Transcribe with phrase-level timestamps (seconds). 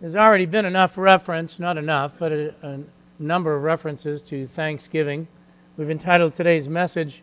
[0.00, 2.78] There's already been enough reference, not enough, but a, a
[3.18, 5.28] number of references to Thanksgiving.
[5.76, 7.22] We've entitled today's message,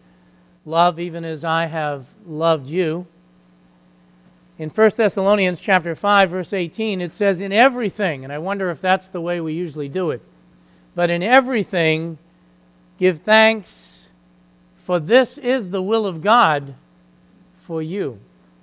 [0.64, 3.08] Love Even as I Have Loved You.
[4.60, 8.82] In 1 Thessalonians chapter 5 verse 18 it says in everything and I wonder if
[8.82, 10.22] that's the way we usually do it.
[10.94, 12.18] But in everything
[12.98, 14.08] give thanks
[14.78, 16.76] for this is the will of God
[17.60, 18.20] for you.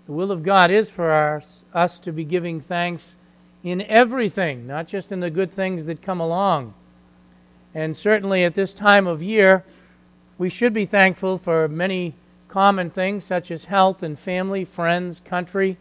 [0.06, 3.14] The will of God is for us, us to be giving thanks
[3.64, 6.74] in everything, not just in the good things that come along.
[7.74, 9.64] And certainly at this time of year,
[10.36, 12.14] we should be thankful for many
[12.48, 15.78] common things such as health and family, friends, country,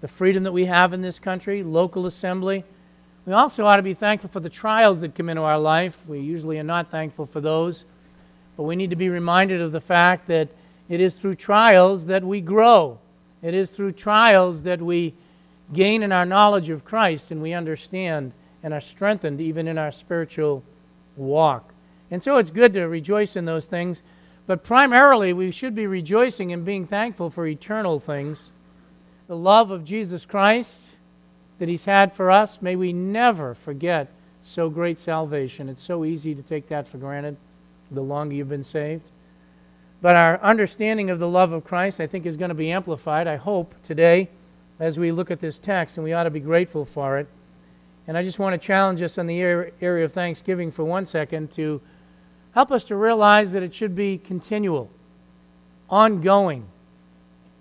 [0.00, 2.64] the freedom that we have in this country, local assembly.
[3.26, 6.02] We also ought to be thankful for the trials that come into our life.
[6.06, 7.84] We usually are not thankful for those,
[8.56, 10.48] but we need to be reminded of the fact that
[10.88, 12.98] it is through trials that we grow.
[13.42, 15.14] It is through trials that we
[15.72, 18.32] gain in our knowledge of Christ and we understand
[18.62, 20.62] and are strengthened even in our spiritual
[21.16, 21.72] walk.
[22.10, 24.02] And so it's good to rejoice in those things,
[24.46, 28.50] but primarily we should be rejoicing and being thankful for eternal things.
[29.26, 30.96] The love of Jesus Christ
[31.58, 34.08] that He's had for us, may we never forget
[34.40, 35.68] so great salvation.
[35.68, 37.36] It's so easy to take that for granted
[37.90, 39.08] the longer you've been saved.
[40.00, 43.26] But our understanding of the love of Christ, I think, is going to be amplified,
[43.26, 44.28] I hope, today
[44.80, 47.26] as we look at this text, and we ought to be grateful for it.
[48.06, 51.50] And I just want to challenge us on the area of thanksgiving for one second
[51.52, 51.80] to
[52.52, 54.90] help us to realize that it should be continual,
[55.90, 56.66] ongoing,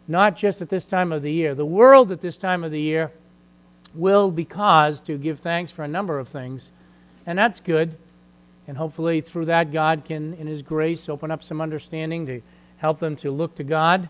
[0.07, 1.53] not just at this time of the year.
[1.53, 3.11] The world at this time of the year
[3.93, 6.71] will be caused to give thanks for a number of things,
[7.25, 7.97] and that's good.
[8.67, 12.41] And hopefully, through that, God can, in His grace, open up some understanding to
[12.77, 14.09] help them to look to God.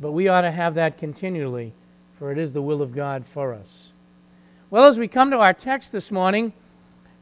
[0.00, 1.72] But we ought to have that continually
[2.18, 3.92] for it is the will of God for us.
[4.70, 6.52] Well, as we come to our text this morning,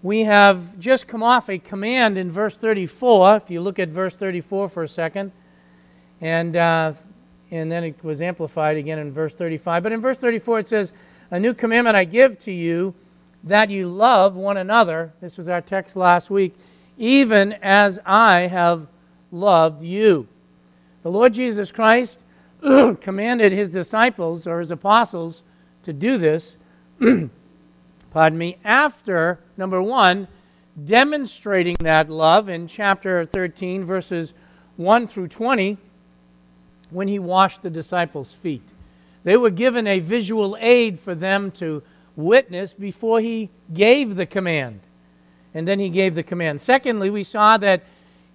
[0.02, 3.36] we have just come off a command in verse 34.
[3.36, 5.32] If you look at verse 34 for a second,
[6.20, 6.92] and, uh,
[7.50, 9.82] and then it was amplified again in verse 35.
[9.82, 10.92] But in verse 34, it says,
[11.30, 12.94] A new commandment I give to you,
[13.44, 15.12] that you love one another.
[15.20, 16.54] This was our text last week,
[16.96, 18.86] even as I have
[19.30, 20.28] loved you.
[21.02, 22.20] The Lord Jesus Christ
[23.00, 25.42] commanded his disciples or his apostles
[25.82, 26.56] to do this,
[28.10, 30.28] pardon me, after, number one,
[30.84, 34.32] demonstrating that love in chapter 13, verses
[34.76, 35.76] 1 through 20,
[36.90, 38.62] when he washed the disciples' feet.
[39.24, 41.82] They were given a visual aid for them to
[42.16, 44.80] witness before he gave the command.
[45.54, 46.60] And then he gave the command.
[46.60, 47.82] Secondly, we saw that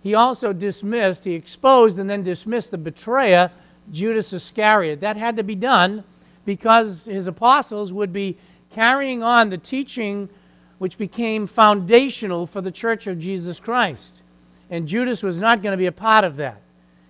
[0.01, 3.51] he also dismissed, he exposed and then dismissed the betrayer
[3.91, 5.01] Judas Iscariot.
[5.01, 6.03] That had to be done
[6.45, 8.37] because his apostles would be
[8.71, 10.29] carrying on the teaching
[10.77, 14.21] which became foundational for the church of Jesus Christ.
[14.69, 16.61] And Judas was not going to be a part of that.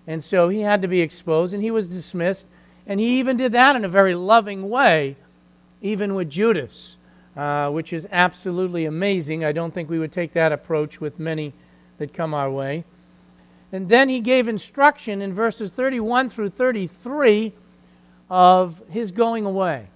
[0.06, 2.46] And so he had to be exposed and he was dismissed.
[2.86, 5.16] And he even did that in a very loving way,
[5.82, 6.96] even with Judas,
[7.36, 9.44] uh, which is absolutely amazing.
[9.44, 11.52] I don't think we would take that approach with many
[11.98, 12.84] that come our way.
[13.72, 17.52] And then he gave instruction in verses 31 through 33
[18.30, 19.88] of his going away.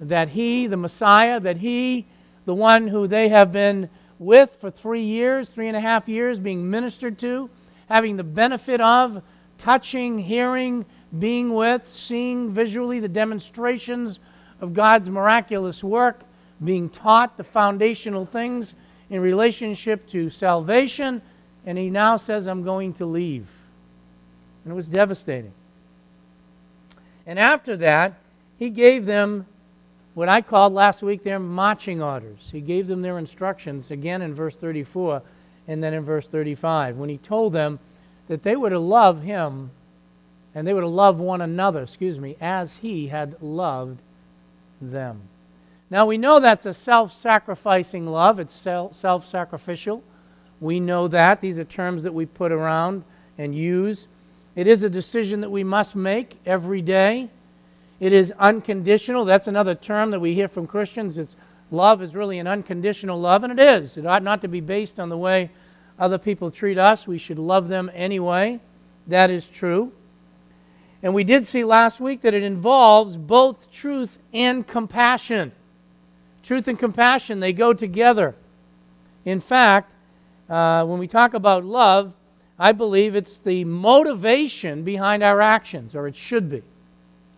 [0.00, 2.06] That he, the Messiah, that he,
[2.44, 6.38] the one who they have been with for three years, three and a half years,
[6.38, 7.50] being ministered to,
[7.88, 9.22] having the benefit of,
[9.58, 10.84] touching, hearing,
[11.18, 14.18] being with, seeing visually the demonstrations
[14.60, 16.20] of God's miraculous work,
[16.62, 18.74] being taught the foundational things
[19.10, 21.20] in relationship to salvation
[21.64, 23.46] and he now says, I'm going to leave.
[24.64, 25.52] And it was devastating.
[27.26, 28.14] And after that,
[28.58, 29.46] he gave them
[30.14, 32.50] what I called last week their marching orders.
[32.52, 35.22] He gave them their instructions again in verse 34
[35.68, 37.78] and then in verse 35 when he told them
[38.28, 39.70] that they were to love him
[40.54, 44.00] and they were to love one another, excuse me, as he had loved
[44.80, 45.22] them.
[45.88, 50.02] Now we know that's a self sacrificing love, it's self sacrificial.
[50.62, 51.40] We know that.
[51.40, 53.02] These are terms that we put around
[53.36, 54.06] and use.
[54.54, 57.30] It is a decision that we must make every day.
[57.98, 59.24] It is unconditional.
[59.24, 61.18] That's another term that we hear from Christians.
[61.18, 61.34] It's
[61.72, 63.96] love is really an unconditional love, and it is.
[63.96, 65.50] It ought not to be based on the way
[65.98, 67.08] other people treat us.
[67.08, 68.60] We should love them anyway.
[69.08, 69.90] That is true.
[71.02, 75.50] And we did see last week that it involves both truth and compassion.
[76.44, 78.36] Truth and compassion, they go together.
[79.24, 79.91] In fact,
[80.52, 82.12] uh, when we talk about love,
[82.58, 86.62] I believe it's the motivation behind our actions, or it should be.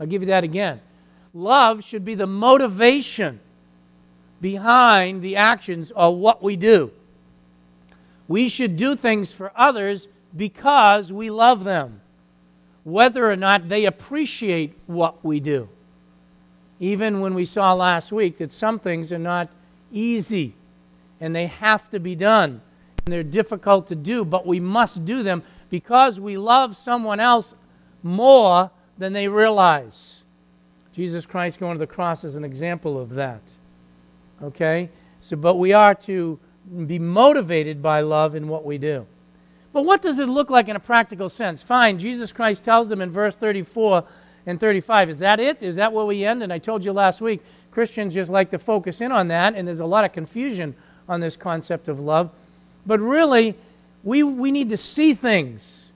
[0.01, 0.81] I'll give you that again.
[1.33, 3.39] Love should be the motivation
[4.41, 6.91] behind the actions of what we do.
[8.27, 12.01] We should do things for others because we love them,
[12.83, 15.69] whether or not they appreciate what we do.
[16.81, 19.49] Even when we saw last week that some things are not
[19.93, 20.55] easy
[21.21, 22.61] and they have to be done
[23.07, 27.55] they're difficult to do, but we must do them because we love someone else
[28.03, 30.23] more than they realize.
[30.95, 33.43] Jesus Christ going to the cross is an example of that.
[34.43, 34.89] Okay?
[35.21, 36.39] So, but we are to
[36.87, 39.07] be motivated by love in what we do.
[39.73, 41.61] But what does it look like in a practical sense?
[41.61, 44.05] Fine, Jesus Christ tells them in verse 34
[44.47, 45.11] and 35.
[45.11, 45.61] Is that it?
[45.61, 46.43] Is that where we end?
[46.43, 47.43] And I told you last week,
[47.73, 50.77] Christians just like to focus in on that, and there's a lot of confusion
[51.09, 52.31] on this concept of love.
[52.87, 53.57] But really,
[54.03, 55.87] we, we need to see things.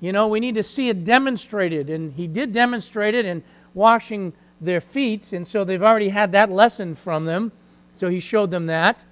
[0.00, 1.90] You know, we need to see it demonstrated.
[1.90, 3.42] And he did demonstrate it in
[3.74, 7.52] washing their feet, and so they've already had that lesson from them.
[7.94, 9.04] So he showed them that.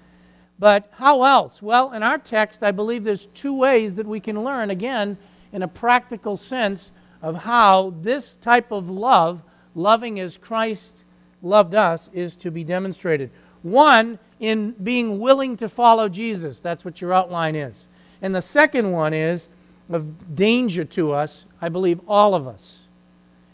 [0.58, 1.60] But how else?
[1.60, 5.18] Well, in our text, I believe there's two ways that we can learn, again,
[5.52, 6.90] in a practical sense,
[7.22, 9.42] of how this type of love,
[9.74, 11.04] loving as Christ
[11.42, 13.30] loved us, is to be demonstrated.
[13.62, 16.60] One, in being willing to follow Jesus.
[16.60, 17.88] That's what your outline is.
[18.20, 19.48] And the second one is
[19.90, 22.84] of danger to us, I believe, all of us.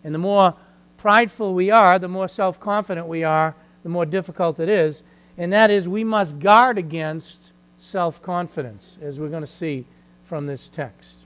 [0.03, 0.55] And the more
[0.97, 5.03] prideful we are, the more self confident we are, the more difficult it is
[5.39, 9.87] and that is we must guard against self confidence, as we're going to see
[10.25, 11.19] from this text.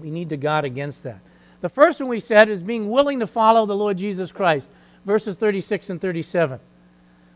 [0.00, 1.20] We need to guard against that.
[1.60, 4.70] The first one we said is being willing to follow the Lord Jesus Christ,
[5.04, 6.60] verses 36 and 37.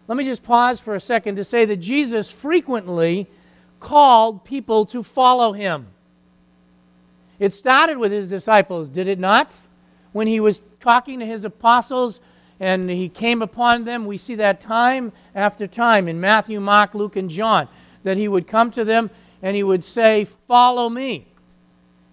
[0.08, 3.28] Let me just pause for a second to say that Jesus frequently
[3.80, 5.88] called people to follow him.
[7.38, 9.62] It started with his disciples, did it not?
[10.12, 12.20] When he was talking to his apostles
[12.60, 14.06] and he came upon them.
[14.06, 17.68] We see that time after time in Matthew, Mark, Luke, and John,
[18.04, 19.10] that he would come to them
[19.42, 21.26] and he would say, Follow me.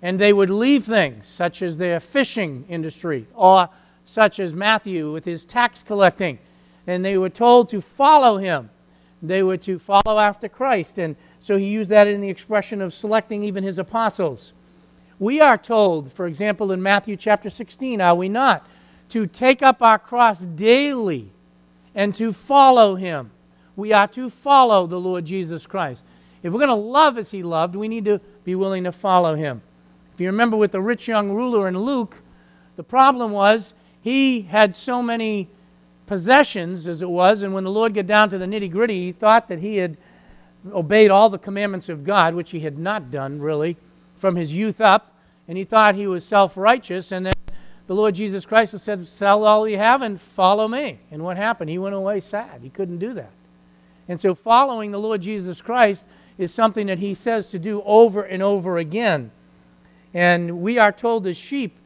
[0.02, 3.70] And they would leave things such as their fishing industry or
[4.06, 6.40] such as Matthew with his tax collecting.
[6.90, 8.70] And they were told to follow him.
[9.22, 10.98] They were to follow after Christ.
[10.98, 14.54] And so he used that in the expression of selecting even his apostles.
[15.20, 18.66] We are told, for example, in Matthew chapter 16, are we not?
[19.10, 21.32] to take up our cross daily
[21.94, 23.32] and to follow him.
[23.76, 26.04] We are to follow the Lord Jesus Christ.
[26.42, 29.36] If we're going to love as he loved, we need to be willing to follow
[29.36, 29.62] him.
[30.14, 32.18] If you remember with the rich young ruler in Luke,
[32.76, 35.50] the problem was he had so many
[36.10, 39.12] possessions as it was, and when the Lord got down to the nitty gritty, he
[39.12, 39.96] thought that he had
[40.74, 43.78] obeyed all the commandments of God, which he had not done really
[44.16, 45.14] from his youth up,
[45.48, 47.34] and he thought he was self righteous, and then
[47.86, 51.00] the Lord Jesus Christ said, Sell all you have and follow me.
[51.12, 51.70] And what happened?
[51.70, 52.62] He went away sad.
[52.64, 53.32] He couldn't do that.
[54.08, 56.06] And so, following the Lord Jesus Christ
[56.40, 59.30] is something that he says to do over and over again.
[60.12, 61.78] And we are told as sheep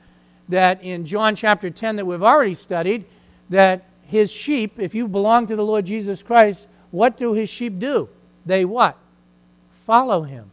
[0.48, 3.04] that in John chapter 10 that we've already studied,
[3.50, 7.80] that his sheep, if you belong to the Lord Jesus Christ, what do his sheep
[7.80, 8.10] do?
[8.46, 8.98] They what?
[9.86, 10.52] Follow him.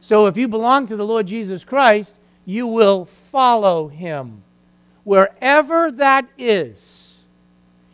[0.00, 4.42] So if you belong to the Lord Jesus Christ, you will follow him
[5.04, 7.20] wherever that is.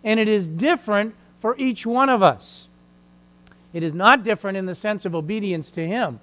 [0.04, 2.68] And it is different for each one of us.
[3.72, 6.20] It is not different in the sense of obedience to him.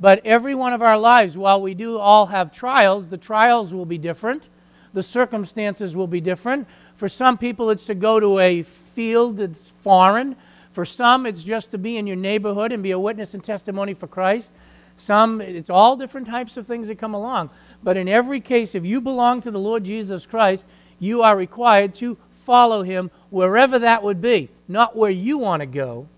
[0.00, 3.86] But every one of our lives, while we do all have trials, the trials will
[3.86, 4.44] be different.
[4.92, 6.68] The circumstances will be different.
[6.98, 10.34] For some people, it's to go to a field that's foreign.
[10.72, 13.94] For some, it's just to be in your neighborhood and be a witness and testimony
[13.94, 14.50] for Christ.
[14.96, 17.50] Some, it's all different types of things that come along.
[17.84, 20.64] But in every case, if you belong to the Lord Jesus Christ,
[20.98, 25.66] you are required to follow him wherever that would be, not where you want to
[25.66, 26.08] go,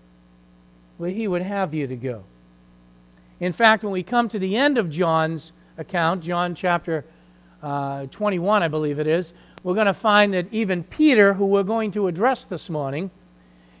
[0.97, 2.23] where he would have you to go.
[3.39, 7.05] In fact, when we come to the end of John's account, John chapter
[7.61, 9.31] uh, 21, I believe it is,
[9.63, 13.11] we're going to find that even Peter, who we're going to address this morning,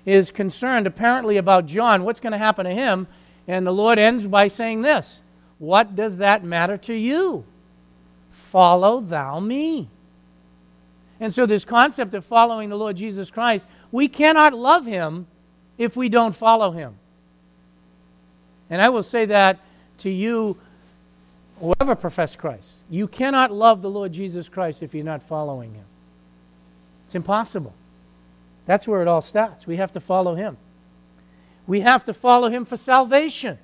[0.05, 3.07] is concerned apparently about John, what's going to happen to him
[3.47, 5.21] and the Lord ends by saying this
[5.59, 7.45] What does that matter to you?
[8.29, 9.89] Follow thou me.
[11.19, 15.27] And so, this concept of following the Lord Jesus Christ, we cannot love him
[15.77, 16.95] if we don't follow him.
[18.69, 19.59] And I will say that
[19.99, 20.57] to you,
[21.61, 22.73] whoever profess Christ.
[22.89, 25.85] You cannot love the Lord Jesus Christ if you're not following him.
[27.05, 27.73] It's impossible.
[28.65, 29.67] That's where it all starts.
[29.67, 30.57] We have to follow him.
[31.67, 33.59] We have to follow him for salvation.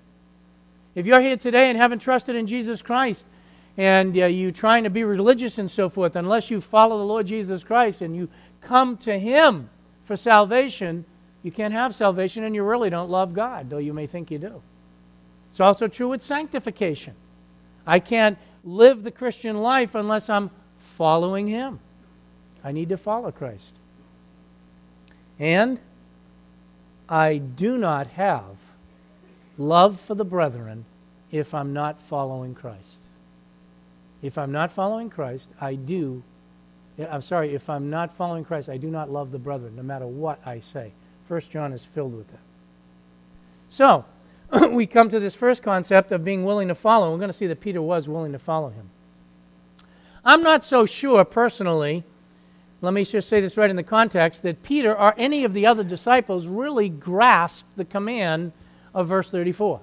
[0.95, 3.25] If you're here today and haven't trusted in Jesus Christ
[3.77, 7.27] and uh, you're trying to be religious and so forth, unless you follow the Lord
[7.27, 8.29] Jesus Christ and you
[8.61, 9.69] come to him
[10.03, 11.05] for salvation,
[11.43, 14.37] You can't have salvation and you really don't love God, though you may think you
[14.37, 14.61] do.
[15.49, 17.13] It's also true with sanctification.
[17.87, 21.79] I can't live the Christian life unless I'm following Him.
[22.63, 23.73] I need to follow Christ.
[25.39, 25.79] And
[27.07, 28.57] I do not have
[29.57, 30.85] love for the brethren
[31.31, 33.01] if I'm not following Christ.
[34.21, 36.23] If I'm not following Christ, I do.
[36.99, 40.07] I'm sorry, if I'm not following Christ, I do not love the brethren, no matter
[40.07, 40.91] what I say.
[41.27, 42.39] First John is filled with that.
[43.69, 44.05] So,
[44.69, 47.11] we come to this first concept of being willing to follow.
[47.11, 48.89] We're going to see that Peter was willing to follow him.
[50.23, 52.03] I'm not so sure personally,
[52.81, 55.65] let me just say this right in the context, that Peter or any of the
[55.65, 58.51] other disciples really grasped the command
[58.93, 59.79] of verse 34.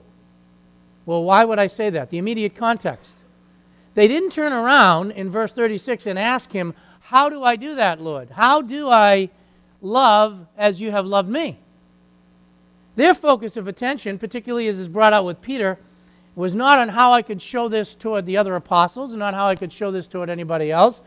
[1.06, 2.10] Well, why would I say that?
[2.10, 3.16] The immediate context.
[3.94, 8.00] They didn't turn around in verse 36 and ask him, How do I do that,
[8.00, 8.30] Lord?
[8.30, 9.30] How do I
[9.80, 11.58] love as you have loved me?
[12.96, 15.78] Their focus of attention, particularly as is brought out with Peter,
[16.36, 19.48] was not on how I could show this toward the other apostles and not how
[19.48, 21.00] I could show this toward anybody else,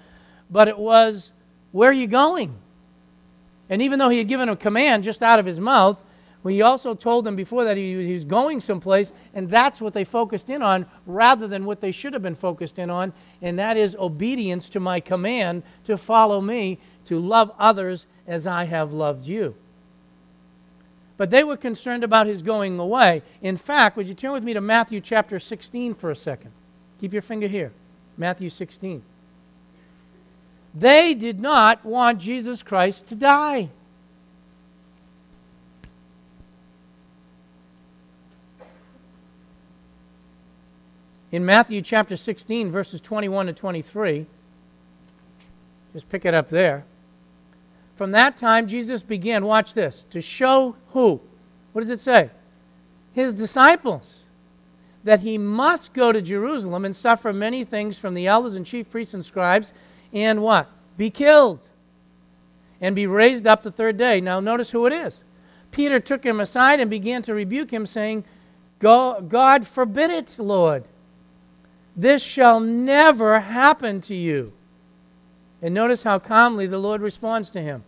[0.49, 1.31] but it was,
[1.71, 2.55] Where are you going?
[3.69, 5.97] And even though he had given a command just out of his mouth,
[6.45, 10.03] he also told them before that he, he was going someplace, and that's what they
[10.03, 13.75] focused in on rather than what they should have been focused in on, and that
[13.75, 19.25] is obedience to my command to follow me, to love others as I have loved
[19.25, 19.55] you.
[21.17, 23.23] But they were concerned about his going away.
[23.41, 26.51] In fact, would you turn with me to Matthew chapter 16 for a second?
[27.01, 27.71] Keep your finger here.
[28.17, 29.03] Matthew 16.
[30.73, 33.69] They did not want Jesus Christ to die.
[41.31, 44.25] in Matthew chapter 16, verses 21 to 23.
[45.93, 46.85] Just pick it up there.
[47.97, 51.19] From that time, Jesus began, watch this, to show who?
[51.73, 52.29] What does it say?
[53.11, 54.23] His disciples.
[55.03, 58.89] That he must go to Jerusalem and suffer many things from the elders and chief
[58.89, 59.73] priests and scribes,
[60.13, 60.69] and what?
[60.95, 61.67] Be killed.
[62.79, 64.21] And be raised up the third day.
[64.21, 65.23] Now, notice who it is.
[65.71, 68.23] Peter took him aside and began to rebuke him, saying,
[68.79, 70.83] God forbid it, Lord.
[71.95, 74.53] This shall never happen to you.
[75.63, 77.83] And notice how calmly the Lord responds to him.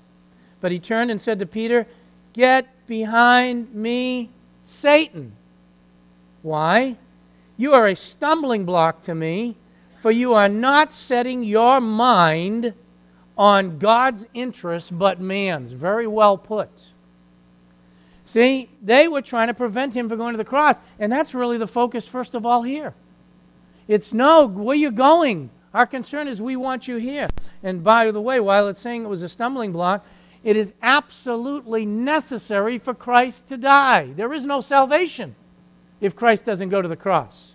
[0.61, 1.87] But he turned and said to Peter,
[2.33, 4.29] Get behind me,
[4.63, 5.33] Satan.
[6.41, 6.97] Why?
[7.57, 9.55] You are a stumbling block to me,
[10.01, 12.73] for you are not setting your mind
[13.37, 15.71] on God's interest but man's.
[15.71, 16.91] Very well put.
[18.25, 21.57] See, they were trying to prevent him from going to the cross, and that's really
[21.57, 22.93] the focus, first of all, here.
[23.87, 25.49] It's no, where you going?
[25.73, 27.27] Our concern is we want you here.
[27.63, 30.05] And by the way, while it's saying it was a stumbling block,
[30.43, 34.13] it is absolutely necessary for Christ to die.
[34.15, 35.35] There is no salvation
[35.99, 37.53] if Christ doesn't go to the cross.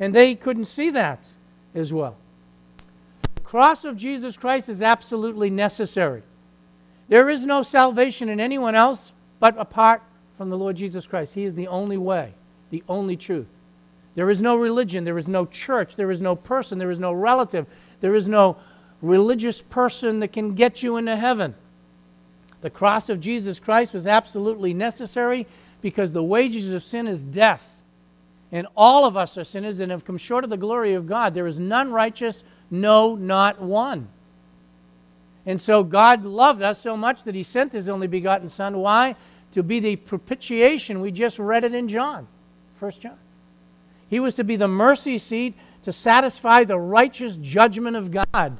[0.00, 1.28] And they couldn't see that
[1.74, 2.16] as well.
[3.36, 6.22] The cross of Jesus Christ is absolutely necessary.
[7.08, 10.02] There is no salvation in anyone else but apart
[10.36, 11.34] from the Lord Jesus Christ.
[11.34, 12.32] He is the only way,
[12.70, 13.48] the only truth.
[14.14, 17.12] There is no religion, there is no church, there is no person, there is no
[17.12, 17.66] relative,
[18.00, 18.56] there is no
[19.00, 21.54] religious person that can get you into heaven.
[22.62, 25.46] The cross of Jesus Christ was absolutely necessary
[25.82, 27.76] because the wages of sin is death.
[28.50, 31.34] And all of us are sinners and have come short of the glory of God.
[31.34, 34.08] There is none righteous, no, not one.
[35.44, 38.78] And so God loved us so much that He sent His only begotten Son.
[38.78, 39.16] Why?
[39.52, 41.00] To be the propitiation.
[41.00, 42.28] We just read it in John,
[42.78, 43.18] First John.
[44.08, 48.58] He was to be the mercy seat to satisfy the righteous judgment of God.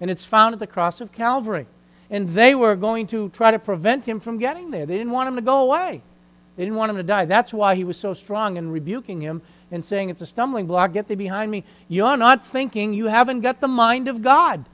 [0.00, 1.66] And it's found at the cross of Calvary.
[2.10, 4.86] And they were going to try to prevent him from getting there.
[4.86, 6.02] They didn't want him to go away.
[6.56, 7.24] They didn't want him to die.
[7.26, 10.92] That's why he was so strong in rebuking him and saying, It's a stumbling block.
[10.92, 11.64] Get thee behind me.
[11.86, 12.94] You're not thinking.
[12.94, 14.64] You haven't got the mind of God.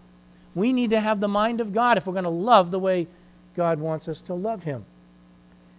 [0.55, 3.09] We need to have the mind of God if we're going to love the way
[3.57, 4.85] God wants us to love him.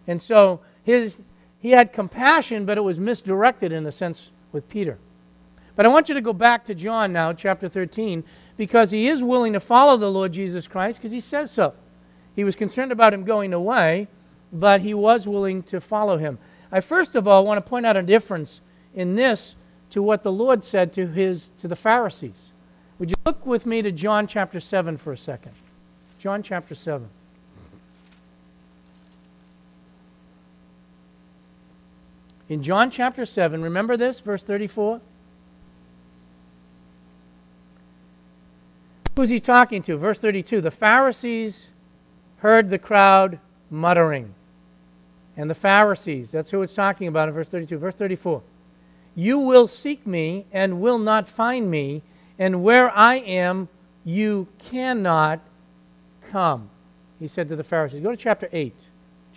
[0.05, 1.19] And so his
[1.65, 4.99] he had compassion, but it was misdirected in a sense with Peter.
[5.75, 8.23] But I want you to go back to John now, chapter 13,
[8.57, 11.73] because he is willing to follow the Lord Jesus Christ because he says so.
[12.35, 14.07] He was concerned about him going away,
[14.51, 16.37] but he was willing to follow him.
[16.71, 18.61] I first of all want to point out a difference
[18.93, 19.55] in this
[19.91, 22.49] to what the Lord said to his to the Pharisees.
[22.99, 25.51] Would you look with me to John chapter 7 for a second?
[26.17, 27.07] John chapter 7.
[32.47, 35.01] In John chapter 7, remember this, verse 34?
[39.15, 39.97] Who's he talking to?
[39.97, 41.69] Verse 32 The Pharisees
[42.37, 44.33] heard the crowd muttering.
[45.37, 47.77] And the Pharisees, that's who it's talking about in verse 32.
[47.77, 48.41] Verse 34
[49.15, 52.01] You will seek me and will not find me,
[52.39, 53.69] and where I am,
[54.03, 55.39] you cannot
[56.29, 56.69] come.
[57.19, 58.01] He said to the Pharisees.
[58.01, 58.87] Go to chapter 8.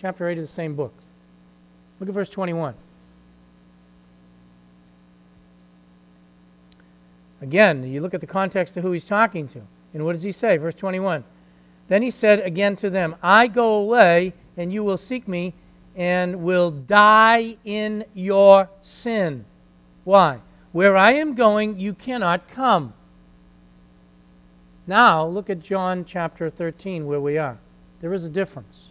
[0.00, 0.92] Chapter 8 of the same book.
[1.98, 2.74] Look at verse 21.
[7.40, 9.62] Again, you look at the context of who he's talking to.
[9.94, 10.56] And what does he say?
[10.56, 11.24] Verse 21.
[11.88, 15.54] Then he said again to them, I go away, and you will seek me,
[15.96, 19.44] and will die in your sin.
[20.04, 20.40] Why?
[20.72, 22.92] Where I am going, you cannot come.
[24.86, 27.58] Now, look at John chapter 13, where we are.
[28.00, 28.86] There is a difference.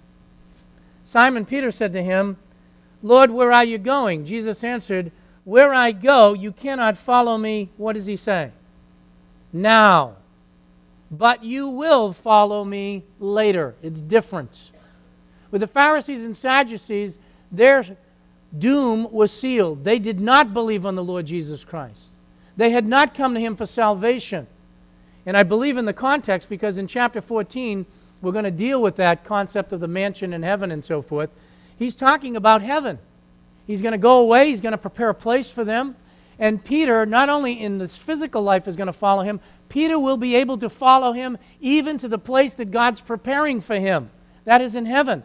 [1.06, 2.38] Simon Peter said to him,
[3.02, 4.26] Lord, where are you going?
[4.26, 5.12] Jesus answered,
[5.48, 7.70] Where I go, you cannot follow me.
[7.78, 8.52] What does he say?
[9.54, 10.18] Now.
[11.10, 13.74] But you will follow me later.
[13.82, 14.72] It's different.
[15.50, 17.18] With the Pharisees and Sadducees,
[17.50, 17.86] their
[18.60, 19.86] doom was sealed.
[19.86, 22.08] They did not believe on the Lord Jesus Christ.
[22.58, 24.48] They had not come to him for salvation.
[25.26, 27.86] And I believe in the context because in chapter 14,
[28.22, 31.30] we're going to deal with that concept of the mansion in heaven and so forth.
[31.80, 33.00] He's talking about heaven.
[33.68, 35.96] He's going to go away, he's going to prepare a place for them.
[36.40, 40.18] And Peter, not only in this physical life, is going to follow him, Peter will
[40.18, 44.10] be able to follow him even to the place that God's preparing for him.
[44.46, 45.24] That is in heaven.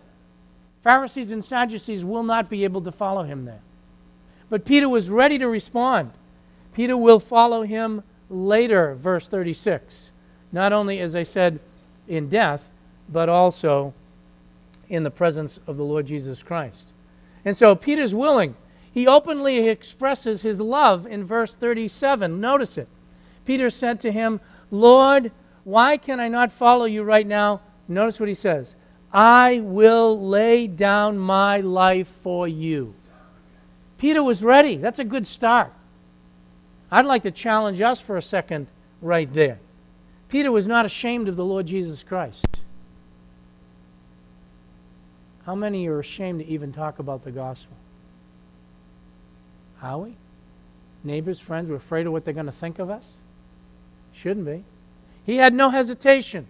[0.83, 3.61] Pharisees and Sadducees will not be able to follow him there.
[4.51, 6.11] But Peter was ready to respond.
[6.75, 10.11] Peter will follow him later, verse 36.
[10.51, 11.61] Not only, as I said,
[12.09, 12.69] in death,
[13.09, 13.95] but also
[14.89, 16.92] in the presence of the Lord Jesus Christ.
[17.45, 18.57] And so Peter's willing.
[18.93, 22.41] He openly expresses his love in verse 37.
[22.41, 22.89] Notice it.
[23.45, 25.33] Peter said to him, Lord,
[25.65, 27.61] why can I not follow you right now?
[27.89, 28.75] Notice what he says
[29.13, 32.95] I will lay down my life for you.
[33.99, 34.77] Peter was ready.
[34.77, 35.73] That's a good start.
[36.91, 38.67] I'd like to challenge us for a second
[39.01, 39.59] right there.
[40.29, 42.47] Peter was not ashamed of the Lord Jesus Christ.
[45.45, 47.77] How many are ashamed to even talk about the gospel?
[49.83, 50.17] Are we?
[51.03, 53.13] Neighbors, friends, we're afraid of what they're going to think of us?
[54.13, 54.63] Shouldn't be.
[55.27, 56.47] He had no hesitation.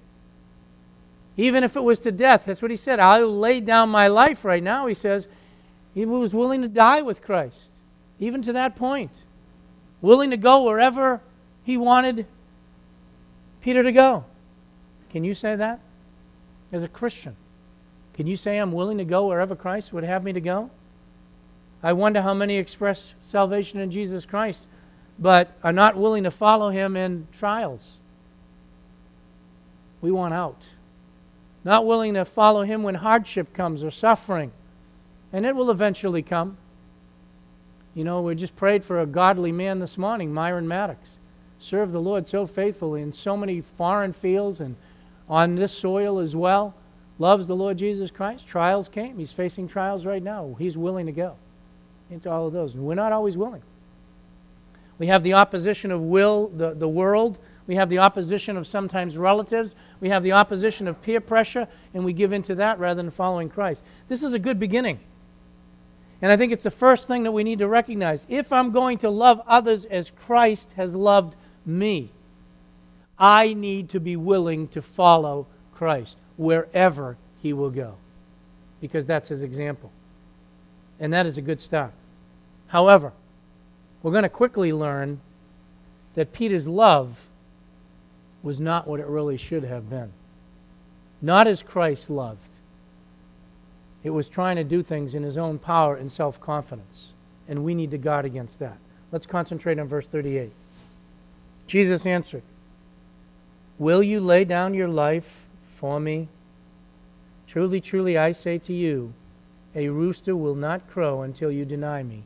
[1.37, 3.00] Even if it was to death, that's what he said.
[3.00, 5.28] I'll lay down my life right now, he says.
[5.94, 7.70] He was willing to die with Christ,
[8.18, 9.12] even to that point.
[10.02, 11.20] Willing to go wherever
[11.64, 12.26] he wanted
[13.62, 14.24] Peter to go.
[15.11, 15.81] Can you say that
[16.70, 17.37] as a Christian?
[18.14, 20.70] Can you say, I'm willing to go wherever Christ would have me to go?
[21.83, 24.66] I wonder how many express salvation in Jesus Christ,
[25.18, 27.94] but are not willing to follow him in trials.
[30.01, 30.68] We want out.
[31.64, 34.53] Not willing to follow him when hardship comes or suffering.
[35.33, 36.59] And it will eventually come.
[37.94, 41.18] You know, we just prayed for a godly man this morning, Myron Maddox.
[41.59, 44.77] Served the Lord so faithfully in so many foreign fields and
[45.29, 46.75] on this soil as well
[47.18, 48.46] loves the Lord Jesus Christ.
[48.46, 49.18] Trials came.
[49.18, 50.57] He's facing trials right now.
[50.59, 51.37] He's willing to go
[52.11, 52.75] into all of those.
[52.75, 53.62] And we're not always willing.
[54.98, 57.38] We have the opposition of will, the, the world.
[57.66, 59.75] We have the opposition of sometimes relatives.
[60.01, 63.48] We have the opposition of peer pressure, and we give into that rather than following
[63.48, 63.83] Christ.
[64.09, 65.01] This is a good beginning.
[66.20, 68.27] And I think it's the first thing that we need to recognize.
[68.29, 71.35] If I'm going to love others as Christ has loved
[71.66, 72.11] me,
[73.18, 77.95] I need to be willing to follow Christ wherever he will go,
[78.81, 79.90] because that's his example.
[81.01, 81.92] And that is a good start.
[82.68, 83.12] However,
[84.03, 85.21] we're going to quickly learn
[86.14, 87.27] that Peter's love
[88.42, 90.12] was not what it really should have been.
[91.21, 92.40] Not as Christ loved.
[94.03, 97.12] It was trying to do things in his own power and self confidence.
[97.49, 98.79] And we need to guard against that.
[99.12, 100.53] Let's concentrate on verse 38.
[101.66, 102.42] Jesus answered,
[103.79, 105.41] Will you lay down your life
[105.83, 106.29] for me?
[107.49, 109.14] Truly, truly, I say to you,
[109.75, 112.23] a rooster will not crow until you deny me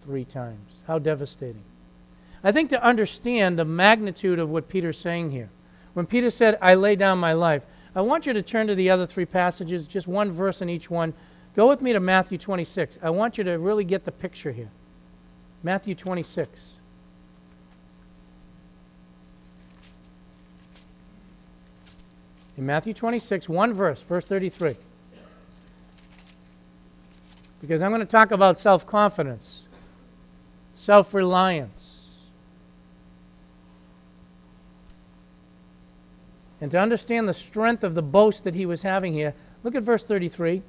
[0.00, 0.82] three times.
[0.86, 1.64] How devastating.
[2.44, 5.50] I think to understand the magnitude of what Peter's saying here,
[5.92, 7.64] when Peter said, I lay down my life,
[7.96, 10.88] I want you to turn to the other three passages, just one verse in each
[10.88, 11.14] one.
[11.56, 13.00] Go with me to Matthew 26.
[13.02, 14.70] I want you to really get the picture here.
[15.64, 16.74] Matthew 26.
[22.58, 24.76] In Matthew 26, one verse, verse 33.
[27.62, 29.62] Because I'm going to talk about self confidence,
[30.74, 31.94] self reliance.
[36.60, 39.82] And to understand the strength of the boast that he was having here, Look at
[39.82, 40.62] verse 33.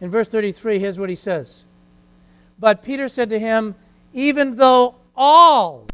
[0.00, 1.64] In verse 33, here's what he says
[2.58, 3.74] But Peter said to him,
[4.12, 5.86] Even though all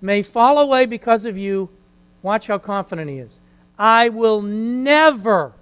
[0.00, 1.70] may fall away because of you,
[2.22, 3.40] watch how confident he is.
[3.78, 5.52] I will never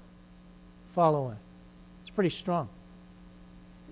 [0.95, 1.37] follow away.
[2.03, 2.69] It's pretty strong.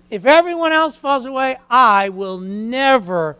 [0.09, 3.37] If everyone else falls away, I will never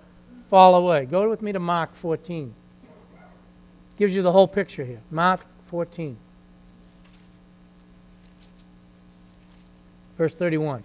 [0.49, 1.05] fall away.
[1.05, 2.53] Go with me to Mark 14.
[3.97, 5.01] Gives you the whole picture here.
[5.11, 6.17] Mark 14.
[10.17, 10.83] Verse 31.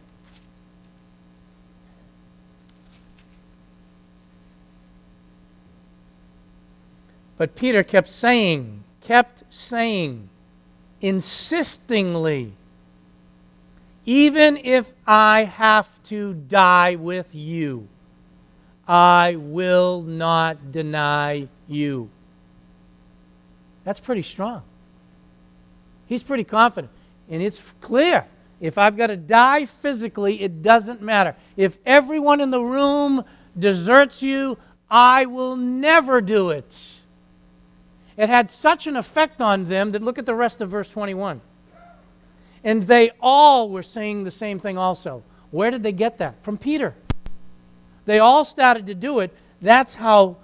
[7.38, 10.29] But Peter kept saying, kept saying,
[11.01, 12.53] insistingly,
[14.05, 17.87] even if I have to die with you,
[18.88, 22.11] I will not deny you.
[23.85, 24.62] That's pretty strong.
[26.07, 26.92] He's pretty confident.
[27.29, 28.27] And it's clear.
[28.61, 31.37] If I've got to die physically, it doesn't matter.
[31.57, 33.25] If everyone in the room
[33.57, 34.59] deserts you,
[34.90, 37.01] I will never do it.
[38.16, 41.40] It had such an effect on them that look at the rest of verse 21.
[42.64, 45.22] And they all were saying the same thing also.
[45.50, 46.42] Where did they get that?
[46.42, 46.94] From Peter.
[48.07, 49.35] They all started to do it.
[49.61, 50.37] That's how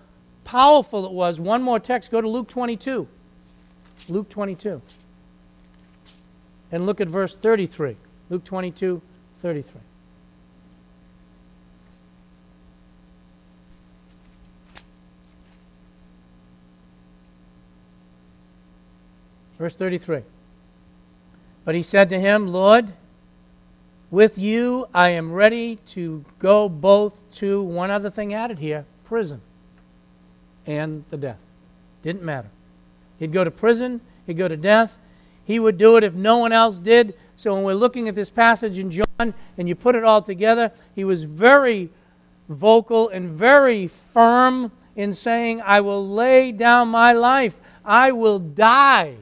[0.44, 1.40] powerful it was.
[1.40, 2.10] One more text.
[2.10, 3.08] Go to Luke 22.
[4.08, 4.82] Luke 22.
[6.70, 7.96] And look at verse 33.
[8.30, 9.02] Luke 22,
[9.40, 9.80] 33.
[19.62, 20.22] Verse 33.
[21.64, 22.94] But he said to him, Lord,
[24.10, 29.40] with you I am ready to go both to one other thing added here prison
[30.66, 31.38] and the death.
[32.02, 32.48] Didn't matter.
[33.20, 34.98] He'd go to prison, he'd go to death.
[35.44, 37.14] He would do it if no one else did.
[37.36, 40.72] So when we're looking at this passage in John and you put it all together,
[40.92, 41.88] he was very
[42.48, 49.18] vocal and very firm in saying, I will lay down my life, I will die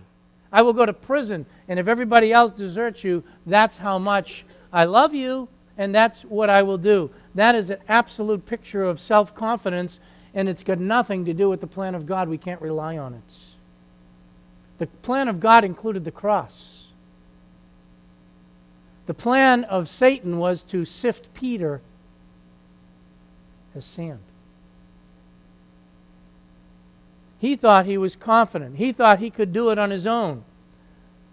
[0.52, 1.46] I will go to prison.
[1.68, 6.50] And if everybody else deserts you, that's how much I love you, and that's what
[6.50, 7.10] I will do.
[7.34, 9.98] That is an absolute picture of self confidence,
[10.34, 12.28] and it's got nothing to do with the plan of God.
[12.28, 13.34] We can't rely on it.
[14.78, 16.88] The plan of God included the cross.
[19.06, 21.80] The plan of Satan was to sift Peter
[23.74, 24.20] as sand.
[27.40, 28.76] He thought he was confident.
[28.76, 30.44] He thought he could do it on his own.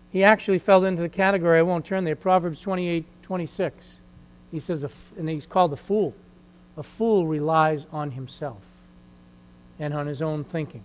[0.10, 3.98] He actually fell into the category, I won't turn there, Proverbs 28 26.
[4.52, 4.86] He says,
[5.18, 6.16] and he's called a fool.
[6.78, 8.62] A fool relies on himself
[9.78, 10.84] and on his own thinking.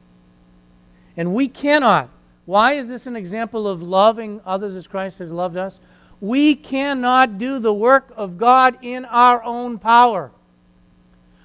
[1.16, 2.08] And we cannot.
[2.44, 5.78] Why is this an example of loving others as Christ has loved us?
[6.20, 10.32] We cannot do the work of God in our own power.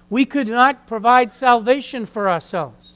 [0.10, 2.87] We could not provide salvation for ourselves.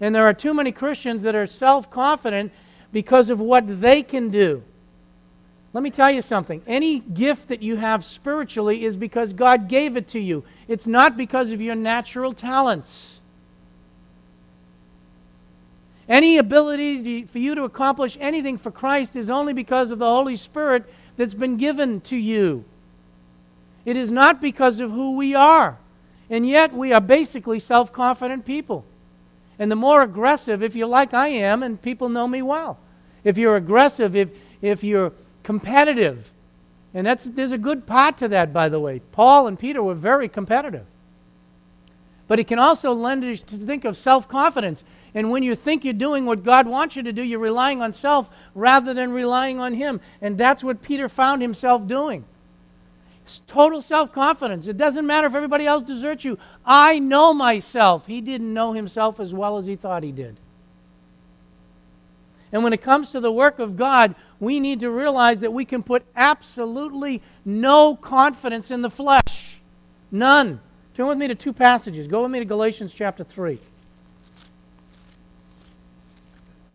[0.00, 2.52] And there are too many Christians that are self confident
[2.92, 4.62] because of what they can do.
[5.72, 6.62] Let me tell you something.
[6.66, 11.16] Any gift that you have spiritually is because God gave it to you, it's not
[11.16, 13.20] because of your natural talents.
[16.08, 20.06] Any ability to, for you to accomplish anything for Christ is only because of the
[20.06, 20.84] Holy Spirit
[21.16, 22.64] that's been given to you.
[23.84, 25.78] It is not because of who we are.
[26.30, 28.84] And yet, we are basically self confident people.
[29.58, 32.78] And the more aggressive, if you're like I am, and people know me well,
[33.24, 36.32] if you're aggressive, if, if you're competitive,
[36.92, 39.00] and that's, there's a good part to that, by the way.
[39.12, 40.86] Paul and Peter were very competitive.
[42.28, 44.82] But it can also lend you to think of self confidence.
[45.14, 47.92] And when you think you're doing what God wants you to do, you're relying on
[47.92, 50.00] self rather than relying on Him.
[50.20, 52.24] And that's what Peter found himself doing.
[53.46, 54.68] Total self confidence.
[54.68, 56.38] It doesn't matter if everybody else deserts you.
[56.64, 58.06] I know myself.
[58.06, 60.36] He didn't know himself as well as he thought he did.
[62.52, 65.64] And when it comes to the work of God, we need to realize that we
[65.64, 69.58] can put absolutely no confidence in the flesh.
[70.10, 70.60] None.
[70.94, 72.06] Turn with me to two passages.
[72.06, 73.58] Go with me to Galatians chapter 3.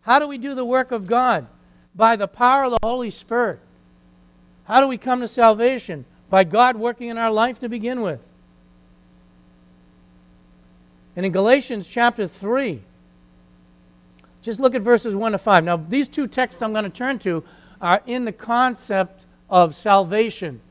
[0.02, 1.46] How do we do the work of God?
[1.94, 3.58] By the power of the Holy Spirit.
[4.64, 6.04] How do we come to salvation?
[6.32, 8.26] By God working in our life to begin with.
[11.14, 12.80] And in Galatians chapter 3,
[14.40, 15.62] just look at verses 1 to 5.
[15.62, 17.44] Now, these two texts I'm going to turn to
[17.82, 20.62] are in the concept of salvation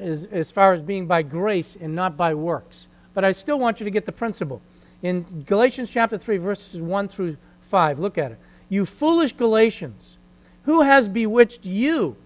[0.00, 2.88] as, as far as being by grace and not by works.
[3.14, 4.60] But I still want you to get the principle.
[5.02, 8.38] In Galatians chapter 3, verses 1 through 5, look at it.
[8.68, 10.16] You foolish Galatians,
[10.64, 12.16] who has bewitched you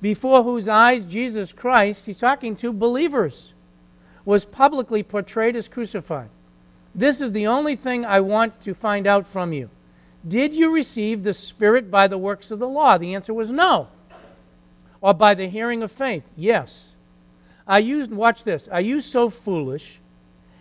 [0.00, 3.52] before whose eyes Jesus Christ, he's talking to believers,
[4.24, 6.28] was publicly portrayed as crucified.
[6.94, 9.70] This is the only thing I want to find out from you.
[10.26, 12.98] Did you receive the Spirit by the works of the law?
[12.98, 13.88] The answer was no.
[15.00, 16.24] Or by the hearing of faith?
[16.36, 16.88] Yes.
[17.66, 20.00] Are you, watch this, are you so foolish,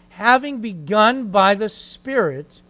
[0.09, 2.61] having begun by the Spirit,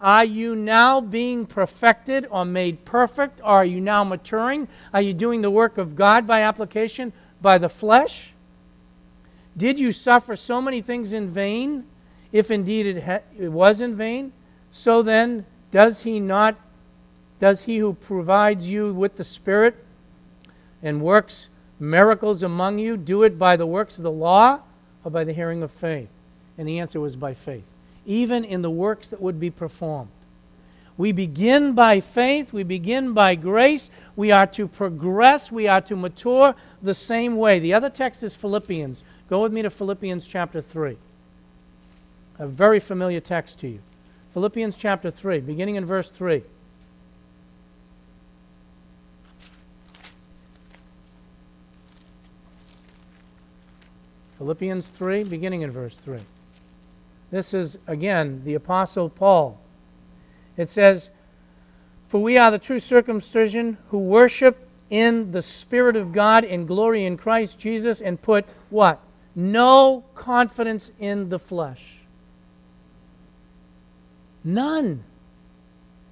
[0.00, 3.40] are you now being perfected or made perfect?
[3.40, 4.68] Or are you now maturing?
[4.94, 8.32] Are you doing the work of God by application, by the flesh?
[9.56, 11.84] Did you suffer so many things in vain,
[12.30, 14.32] if indeed it, ha- it was in vain?
[14.70, 16.54] So then, does he not,
[17.40, 19.84] does he who provides you with the Spirit
[20.80, 21.48] and works
[21.80, 24.60] miracles among you do it by the works of the law
[25.02, 26.08] or by the hearing of faith?
[26.56, 27.64] And the answer was by faith
[28.08, 30.08] even in the works that would be performed.
[30.96, 33.88] We begin by faith, we begin by grace.
[34.16, 37.60] We are to progress, we are to mature the same way.
[37.60, 39.04] The other text is Philippians.
[39.28, 40.96] Go with me to Philippians chapter 3.
[42.38, 43.80] A very familiar text to you.
[44.32, 46.42] Philippians chapter 3, beginning in verse 3.
[54.38, 56.20] Philippians 3, beginning in verse 3.
[57.30, 59.60] This is, again, the Apostle Paul.
[60.56, 61.10] It says,
[62.08, 67.04] For we are the true circumcision who worship in the Spirit of God in glory
[67.04, 69.00] in Christ Jesus and put what?
[69.34, 71.98] No confidence in the flesh.
[74.42, 75.04] None.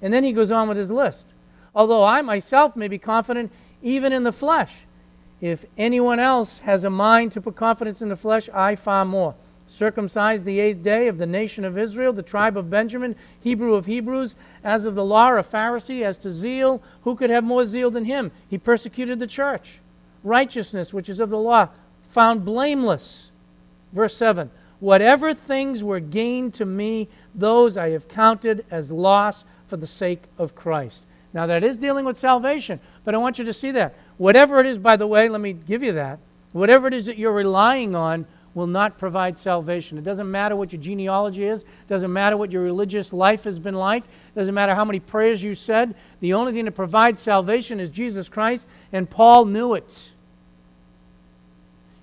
[0.02, 1.26] And then he goes on with his list.
[1.74, 3.50] Although I myself may be confident
[3.82, 4.86] even in the flesh.
[5.40, 9.34] If anyone else has a mind to put confidence in the flesh, I far more
[9.66, 13.86] circumcised the eighth day of the nation of Israel, the tribe of Benjamin, Hebrew of
[13.86, 17.90] Hebrews, as of the law, a Pharisee, as to zeal, who could have more zeal
[17.90, 18.30] than him?
[18.48, 19.80] He persecuted the church.
[20.22, 21.68] Righteousness, which is of the law,
[22.08, 23.30] found blameless.
[23.92, 29.76] Verse 7 Whatever things were gained to me, those I have counted as loss for
[29.76, 31.04] the sake of Christ.
[31.32, 33.94] Now, that is dealing with salvation, but I want you to see that.
[34.16, 36.18] Whatever it is, by the way, let me give you that.
[36.52, 38.26] Whatever it is that you're relying on,
[38.56, 39.98] will not provide salvation.
[39.98, 43.58] It doesn't matter what your genealogy is, it doesn't matter what your religious life has
[43.58, 45.94] been like, it doesn't matter how many prayers you said.
[46.20, 50.10] The only thing that provides salvation is Jesus Christ, and Paul knew it.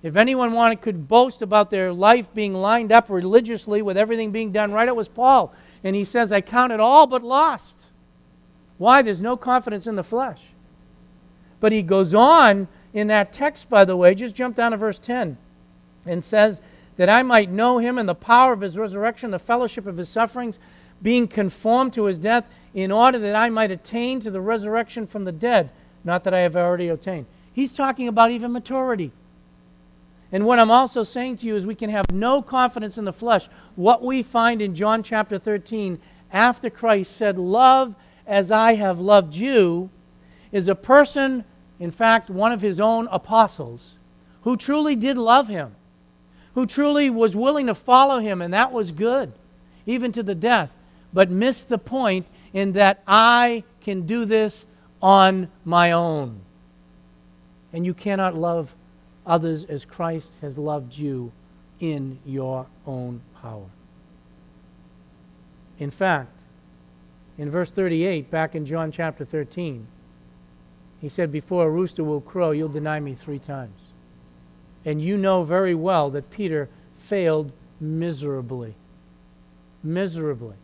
[0.04, 4.52] If anyone wanted could boast about their life being lined up religiously with everything being
[4.52, 5.52] done right, it was Paul.
[5.82, 7.76] And he says, I count it all but lost.
[8.78, 9.02] Why?
[9.02, 10.50] There's no confidence in the flesh.
[11.58, 15.00] But he goes on in that text, by the way, just jump down to verse
[15.00, 15.38] 10
[16.06, 16.60] and says,
[16.96, 20.08] That I might know him and the power of his resurrection, the fellowship of his
[20.08, 20.58] sufferings,
[21.02, 25.24] being conformed to his death, in order that I might attain to the resurrection from
[25.24, 25.70] the dead,
[26.02, 27.26] not that I have already attained.
[27.52, 29.12] He's talking about even maturity.
[30.32, 33.12] And what I'm also saying to you is we can have no confidence in the
[33.12, 33.48] flesh.
[33.76, 36.00] What we find in John chapter 13,
[36.32, 37.94] after Christ said, Love
[38.26, 39.90] as I have loved you,
[40.50, 41.44] is a person,
[41.78, 43.90] in fact, one of his own apostles,
[44.42, 45.76] who truly did love him
[46.54, 49.32] who truly was willing to follow him, and that was good,
[49.86, 50.70] even to the death,
[51.12, 54.64] but missed the point in that I can do this
[55.02, 56.40] on my own.
[57.72, 58.74] And you cannot love
[59.26, 61.32] others as Christ has loved you
[61.80, 63.66] in your own power.
[65.78, 66.42] In fact,
[67.36, 69.88] in verse 38, back in John chapter 13,
[71.00, 73.86] he said, Before a rooster will crow, you'll deny me three times.
[74.84, 76.68] And you know very well that Peter
[76.98, 78.74] failed miserably.
[79.82, 80.56] Miserably.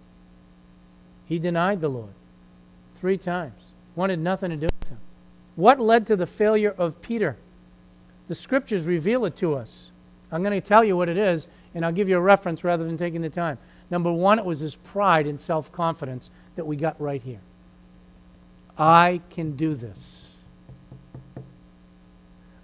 [1.26, 2.12] He denied the Lord
[2.96, 4.98] three times, wanted nothing to do with him.
[5.56, 7.37] What led to the failure of Peter?
[8.28, 9.90] The scriptures reveal it to us.
[10.30, 12.85] I'm going to tell you what it is, and I'll give you a reference rather
[12.85, 13.59] than taking the time.
[13.90, 17.40] Number one, it was his pride and self confidence that we got right here.
[18.78, 20.19] I can do this.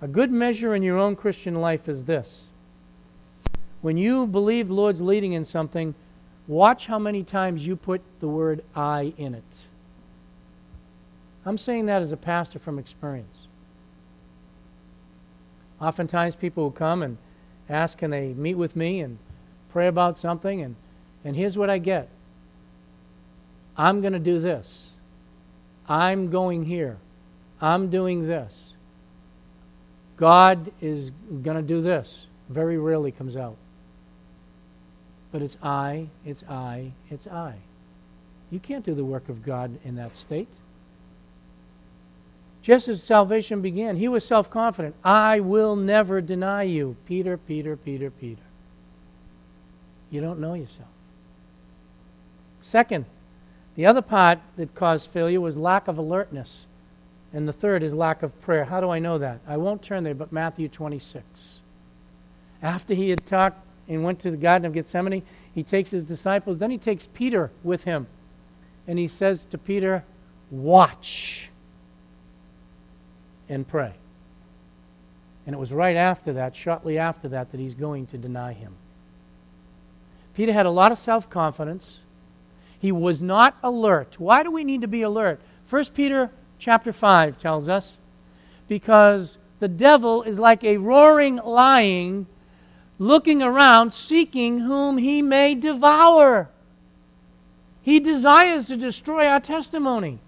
[0.03, 2.43] A good measure in your own Christian life is this.
[3.81, 5.95] When you believe the Lord's leading in something,
[6.47, 9.67] watch how many times you put the word I in it.
[11.45, 13.47] I'm saying that as a pastor from experience.
[15.81, 17.19] Oftentimes people will come and
[17.69, 19.19] ask, can they meet with me and
[19.69, 20.61] pray about something?
[20.61, 20.77] And,
[21.25, 22.09] and here's what I get
[23.77, 24.89] I'm going to do this.
[25.89, 26.99] I'm going here.
[27.61, 28.76] I'm doing this.
[30.17, 31.11] God is
[31.43, 32.27] going to do this.
[32.49, 33.57] Very rarely comes out.
[35.33, 37.57] But it's I, it's I, it's I.
[38.51, 40.49] You can't do the work of God in that state.
[42.63, 44.95] just as salvation began, he was self confident.
[45.05, 46.97] I will never deny you.
[47.07, 48.43] Peter, Peter, Peter, Peter.
[50.11, 50.89] You don't know yourself.
[52.61, 53.05] Second,
[53.77, 56.67] the other part that caused failure was lack of alertness.
[57.33, 58.65] And the third is lack of prayer.
[58.65, 59.41] How do I know that?
[59.47, 61.61] I won't turn there, but Matthew 26.
[62.63, 63.59] After he had talked
[63.89, 65.23] and went to the Garden of Gethsemane,
[65.55, 66.59] he takes his disciples.
[66.59, 68.07] Then he takes Peter with him.
[68.87, 70.05] And he says to Peter,
[70.51, 71.51] Watch
[73.49, 73.95] and pray.
[75.45, 78.75] And it was right after that, shortly after that, that he's going to deny him.
[80.35, 82.01] Peter had a lot of self confidence.
[82.79, 84.21] He was not alert.
[84.21, 85.41] Why do we need to be alert?
[85.69, 87.97] 1 Peter chapter 5 tells us
[88.69, 92.27] because the devil is like a roaring lion
[92.99, 96.49] looking around seeking whom he may devour.
[97.83, 100.19] He desires to destroy our testimony.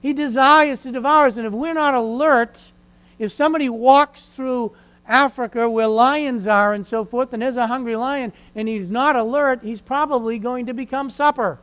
[0.00, 1.36] He desires to devour us.
[1.36, 2.72] And if we're not alert,
[3.18, 4.72] if somebody walks through
[5.06, 9.16] Africa where lions are and so forth, and there's a hungry lion, and he's not
[9.16, 11.58] alert, he's probably going to become supper.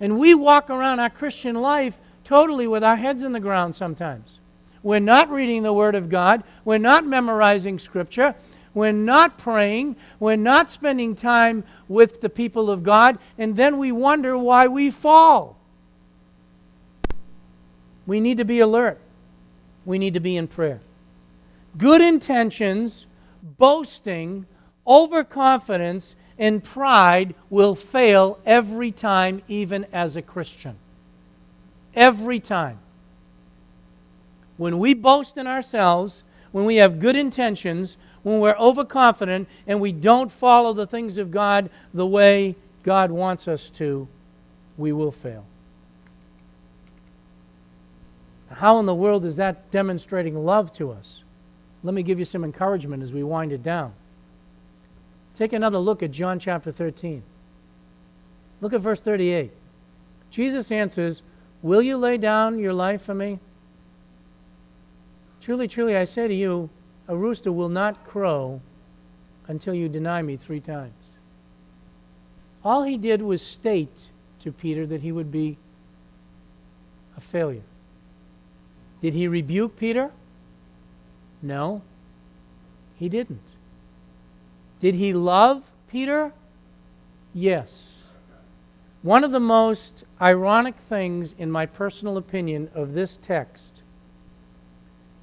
[0.00, 4.38] And we walk around our Christian life totally with our heads in the ground sometimes.
[4.82, 8.34] We're not reading the Word of God, we're not memorizing Scripture,
[8.74, 13.90] we're not praying, we're not spending time with the people of God, and then we
[13.90, 15.56] wonder why we fall.
[18.06, 18.98] We need to be alert.
[19.84, 20.80] We need to be in prayer.
[21.76, 23.06] Good intentions,
[23.42, 24.46] boasting,
[24.86, 30.76] overconfidence, and pride will fail every time, even as a Christian.
[31.94, 32.78] Every time.
[34.56, 36.22] When we boast in ourselves,
[36.52, 41.30] when we have good intentions, when we're overconfident and we don't follow the things of
[41.30, 44.08] God the way God wants us to,
[44.76, 45.44] we will fail.
[48.50, 51.22] How in the world is that demonstrating love to us?
[51.82, 53.92] Let me give you some encouragement as we wind it down.
[55.36, 57.22] Take another look at John chapter 13.
[58.62, 59.52] Look at verse 38.
[60.30, 61.22] Jesus answers,
[61.62, 63.38] Will you lay down your life for me?
[65.42, 66.70] Truly, truly, I say to you,
[67.06, 68.60] a rooster will not crow
[69.46, 70.92] until you deny me three times.
[72.64, 74.08] All he did was state
[74.40, 75.58] to Peter that he would be
[77.16, 77.62] a failure.
[79.00, 80.10] Did he rebuke Peter?
[81.42, 81.82] No,
[82.98, 83.40] he didn't.
[84.80, 86.32] Did he love Peter?
[87.32, 88.08] Yes.
[89.02, 93.82] One of the most ironic things, in my personal opinion, of this text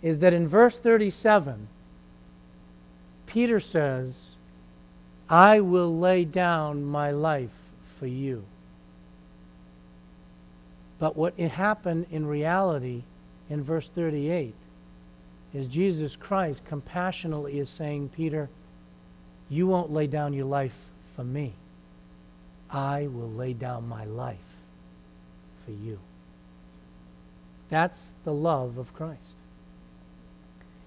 [0.02, 1.68] is that in verse 37,
[3.26, 4.36] Peter says,
[5.30, 8.46] I will lay down my life for you.
[11.00, 13.04] But what happened in reality
[13.50, 14.54] in verse 38
[15.54, 18.50] is Jesus Christ compassionately is saying, Peter,
[19.50, 20.78] you won't lay down your life
[21.16, 21.54] for me.
[22.70, 24.38] I will lay down my life
[25.66, 26.00] for you.
[27.70, 29.36] That's the love of Christ.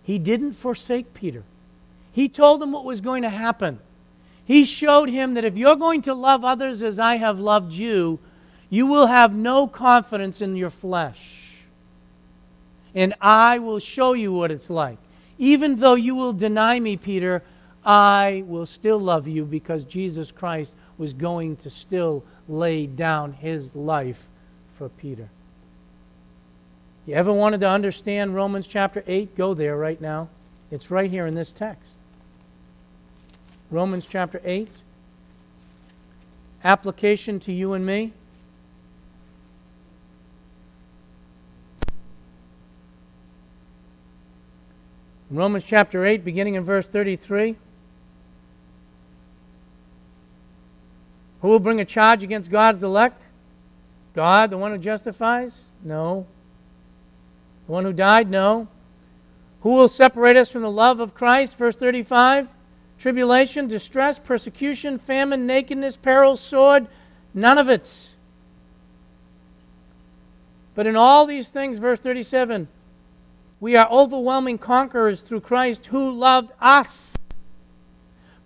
[0.03, 1.43] He didn't forsake Peter.
[2.13, 3.79] He told him what was going to happen.
[4.45, 8.19] He showed him that if you're going to love others as I have loved you,
[8.71, 11.47] you will have no confidence in your flesh
[12.97, 14.97] and I will show you what it's like.
[15.39, 17.43] Even though you will deny me, Peter,
[17.87, 23.77] I will still love you because Jesus Christ was going to still lay down his
[23.77, 24.27] life
[24.75, 25.29] for Peter.
[27.07, 29.37] You ever wanted to understand Romans chapter 8?
[29.37, 30.29] Go there right now.
[30.73, 31.91] It's right here in this text.
[33.71, 34.69] Romans chapter 8.
[36.65, 38.13] Application to you and me.
[45.31, 47.57] Romans chapter 8, beginning in verse 33.
[51.47, 53.23] Who will bring a charge against God's elect?
[54.15, 55.67] God, the one who justifies?
[55.85, 56.27] No.
[57.67, 58.29] The one who died?
[58.29, 58.67] No.
[59.61, 61.57] Who will separate us from the love of Christ?
[61.57, 62.49] Verse 35.
[62.99, 66.89] Tribulation, distress, persecution, famine, nakedness, peril, sword?
[67.33, 68.09] None of it.
[70.75, 72.67] But in all these things, verse 37,
[73.61, 77.16] we are overwhelming conquerors through Christ who loved us.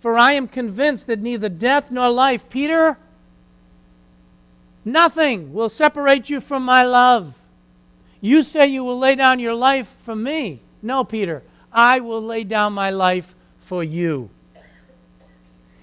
[0.01, 2.97] For I am convinced that neither death nor life, Peter,
[4.83, 7.35] nothing will separate you from my love.
[8.19, 10.61] You say you will lay down your life for me.
[10.81, 14.31] No, Peter, I will lay down my life for you.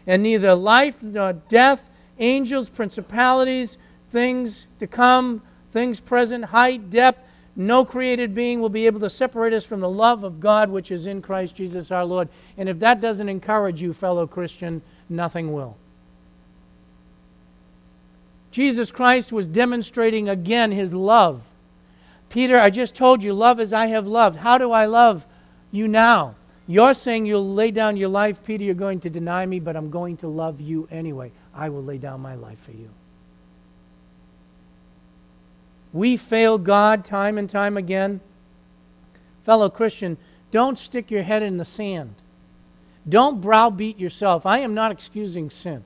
[0.05, 1.89] And neither life nor death,
[2.19, 3.79] angels, principalities,
[4.11, 7.25] things to come, things present, height, depth,
[7.61, 10.93] No created being will be able to separate us from the love of God which
[10.93, 12.29] is in Christ Jesus our Lord.
[12.57, 15.77] And if that doesn't encourage you, fellow Christian, nothing will.
[18.53, 21.43] Jesus Christ was demonstrating again his love.
[22.31, 24.37] Peter, I just told you, love as I have loved.
[24.37, 25.27] How do I love
[25.73, 26.37] you now?
[26.69, 29.91] You're saying you'll lay down your life, Peter, you're going to deny me, but I'm
[29.91, 31.33] going to love you anyway.
[31.53, 32.91] I will lay down my life for you.
[35.93, 38.21] We fail God time and time again.
[39.43, 40.19] Fellow Christian,
[40.51, 42.15] don't stick your head in the sand.
[43.09, 44.45] Don't browbeat yourself.
[44.45, 45.85] I am not excusing sin.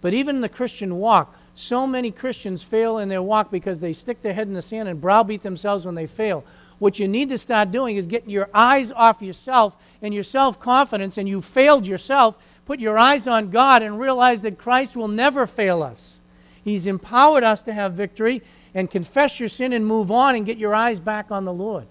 [0.00, 3.92] But even in the Christian walk, so many Christians fail in their walk because they
[3.92, 6.44] stick their head in the sand and browbeat themselves when they fail.
[6.78, 10.58] What you need to start doing is getting your eyes off yourself and your self
[10.58, 12.36] confidence, and you failed yourself.
[12.64, 16.18] Put your eyes on God and realize that Christ will never fail us.
[16.62, 18.42] He's empowered us to have victory
[18.74, 21.86] and confess your sin and move on and get your eyes back on the Lord.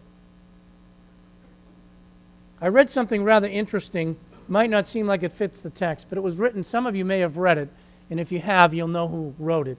[2.62, 4.18] I read something rather interesting.
[4.48, 6.64] Might not seem like it fits the text, but it was written.
[6.64, 7.70] Some of you may have read it,
[8.10, 9.78] and if you have, you'll know who wrote it.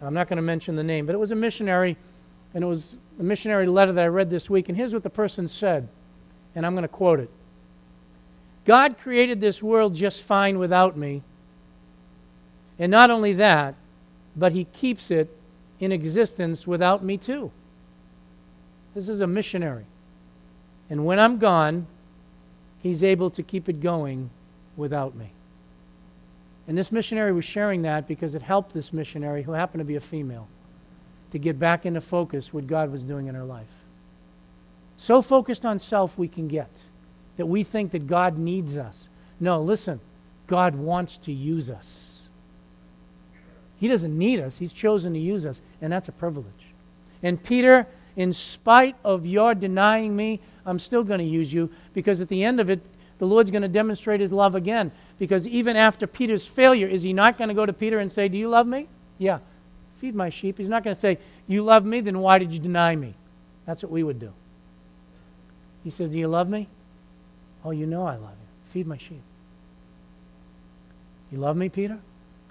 [0.00, 1.96] I'm not going to mention the name, but it was a missionary,
[2.54, 4.68] and it was a missionary letter that I read this week.
[4.68, 5.88] And here's what the person said,
[6.56, 7.30] and I'm going to quote it
[8.64, 11.22] God created this world just fine without me.
[12.78, 13.76] And not only that,
[14.34, 15.36] but He keeps it
[15.82, 17.50] in existence without me, too.
[18.94, 19.84] This is a missionary.
[20.88, 21.86] And when I'm gone,
[22.80, 24.30] He's able to keep it going
[24.76, 25.30] without me.
[26.68, 29.96] And this missionary was sharing that because it helped this missionary, who happened to be
[29.96, 30.46] a female,
[31.32, 33.70] to get back into focus what God was doing in her life.
[34.96, 36.84] So focused on self we can get
[37.36, 39.08] that we think that God needs us.
[39.40, 40.00] No, listen,
[40.46, 42.11] God wants to use us.
[43.82, 46.46] He doesn't need us, He's chosen to use us, and that's a privilege.
[47.20, 52.20] And Peter, in spite of your denying me, I'm still going to use you because
[52.20, 52.80] at the end of it,
[53.18, 54.92] the Lord's going to demonstrate His love again.
[55.18, 58.28] Because even after Peter's failure, is He not going to go to Peter and say,
[58.28, 58.86] Do you love me?
[59.18, 59.40] Yeah.
[60.00, 60.58] Feed my sheep.
[60.58, 61.18] He's not going to say,
[61.48, 63.14] You love me, then why did you deny me?
[63.66, 64.32] That's what we would do.
[65.82, 66.68] He said, Do you love me?
[67.64, 68.70] Oh, you know I love you.
[68.70, 69.22] Feed my sheep.
[71.32, 71.98] You love me, Peter?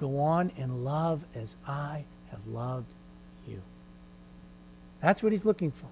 [0.02, 2.88] Go on and love as I have loved
[3.48, 3.62] you.
[5.00, 5.86] That's what he's looking for.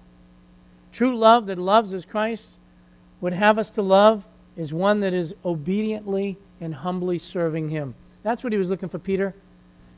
[0.92, 2.56] True love that loves as Christ
[3.20, 7.94] would have us to love is one that is obediently and humbly serving him.
[8.24, 9.32] That's what he was looking for, Peter.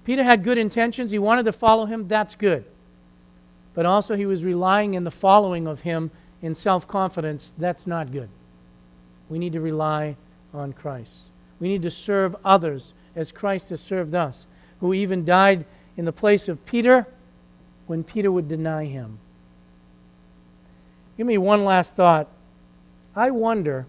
[0.05, 1.11] Peter had good intentions.
[1.11, 2.07] He wanted to follow him.
[2.07, 2.67] That's good.
[3.73, 6.11] But also, he was relying in the following of him
[6.43, 7.55] in self confidence.
[7.57, 8.29] That's not good.
[9.31, 10.17] We need to rely
[10.53, 11.21] on Christ.
[11.59, 14.47] We need to serve others as Christ has served us,
[14.81, 15.65] who even died
[15.97, 17.07] in the place of Peter
[17.87, 19.19] when Peter would deny him.
[21.17, 22.29] Give me one last thought.
[23.15, 23.87] I wonder,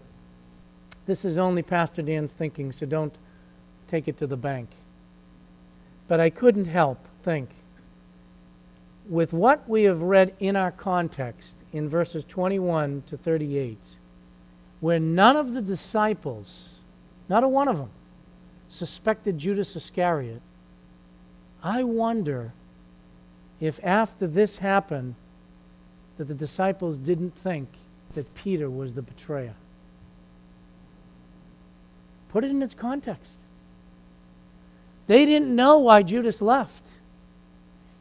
[1.06, 3.14] this is only Pastor Dan's thinking, so don't
[3.88, 4.68] take it to the bank.
[6.06, 7.48] But I couldn't help think,
[9.08, 13.78] with what we have read in our context in verses 21 to 38,
[14.80, 16.74] where none of the disciples,
[17.28, 17.90] not a one of them,
[18.74, 20.42] suspected Judas Iscariot,
[21.62, 22.52] I wonder
[23.60, 25.14] if after this happened,
[26.18, 27.68] that the disciples didn't think
[28.14, 29.54] that Peter was the betrayer.
[32.28, 33.34] Put it in its context.
[35.06, 36.84] They didn't know why Judas left.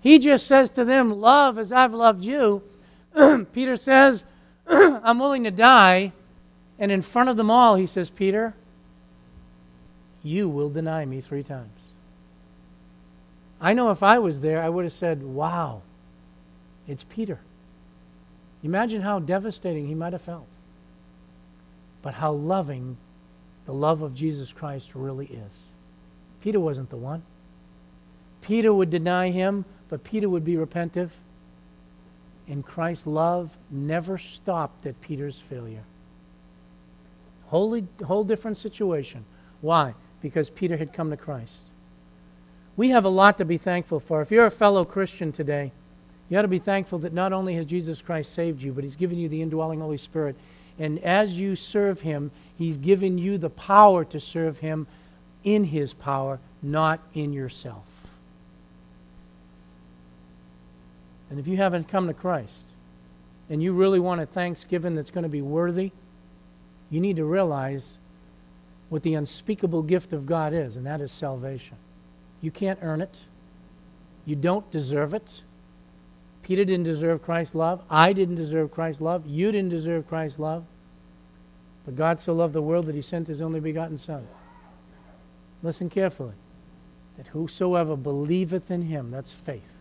[0.01, 2.63] He just says to them, Love as I've loved you.
[3.53, 4.23] Peter says,
[4.67, 6.13] I'm willing to die.
[6.79, 8.53] And in front of them all, he says, Peter,
[10.23, 11.69] you will deny me three times.
[13.61, 15.81] I know if I was there, I would have said, Wow,
[16.87, 17.39] it's Peter.
[18.63, 20.47] Imagine how devastating he might have felt.
[22.01, 22.97] But how loving
[23.65, 25.51] the love of Jesus Christ really is.
[26.41, 27.23] Peter wasn't the one.
[28.41, 31.11] Peter would deny him, but Peter would be repentive.
[32.47, 35.83] And Christ's love never stopped at Peter's failure.
[37.47, 39.23] Wholly, whole different situation.
[39.61, 39.93] Why?
[40.23, 41.63] Because Peter had come to Christ.
[42.75, 44.21] We have a lot to be thankful for.
[44.21, 45.71] If you're a fellow Christian today,
[46.29, 48.95] you ought to be thankful that not only has Jesus Christ saved you, but He's
[48.95, 50.35] given you the indwelling Holy Spirit.
[50.79, 54.87] And as you serve Him, He's given you the power to serve Him
[55.43, 57.83] in His power, not in yourself.
[61.29, 62.65] And if you haven't come to Christ
[63.49, 65.91] and you really want a thanksgiving that's going to be worthy,
[66.89, 67.97] you need to realize
[68.93, 71.77] what the unspeakable gift of God is, and that is salvation.
[72.41, 73.21] You can't earn it,
[74.23, 75.41] you don't deserve it.
[76.43, 77.81] Peter didn't deserve Christ's love.
[77.89, 79.25] I didn't deserve Christ's love.
[79.25, 80.65] You didn't deserve Christ's love.
[81.85, 84.27] But God so loved the world that he sent his only begotten Son.
[85.63, 86.33] Listen carefully.
[87.17, 89.77] That whosoever believeth in him, that's faith,